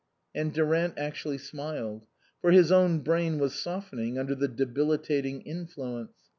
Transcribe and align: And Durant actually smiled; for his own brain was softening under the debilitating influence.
And 0.33 0.51
Durant 0.51 0.95
actually 0.97 1.37
smiled; 1.37 2.07
for 2.41 2.49
his 2.49 2.71
own 2.71 3.01
brain 3.01 3.37
was 3.37 3.53
softening 3.59 4.17
under 4.17 4.33
the 4.33 4.47
debilitating 4.47 5.41
influence. 5.41 6.15